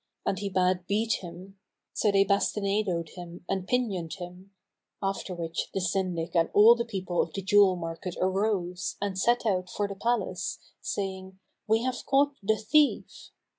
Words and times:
And 0.25 0.39
he 0.39 0.49
bade 0.49 0.87
beat 0.87 1.21
him. 1.23 1.59
So 1.93 2.11
they 2.11 2.23
bastinadoed 2.25 3.09
him 3.09 3.45
and 3.47 3.67
pinioned 3.67 4.13
him; 4.15 4.49
after 4.99 5.35
which 5.35 5.69
the 5.75 5.79
Syndic 5.79 6.33
and 6.35 6.49
all 6.53 6.73
the 6.73 6.85
people 6.85 7.21
of 7.21 7.31
the 7.33 7.43
jewel 7.43 7.75
market 7.75 8.15
arose 8.19 8.95
and 8.99 9.15
set 9.15 9.45
out 9.45 9.69
for 9.69 9.87
the 9.87 9.93
palace, 9.93 10.57
saying, 10.81 11.37
"We 11.67 11.83
have 11.83 12.03
caught 12.07 12.33
the 12.41 12.57
thief." 12.57 13.29